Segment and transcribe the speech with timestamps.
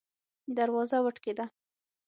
[0.57, 1.45] دروازه وټکیده